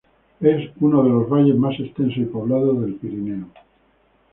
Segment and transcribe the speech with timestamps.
[0.39, 3.45] Es uno de los valles más extensos y poblados del Pirineo.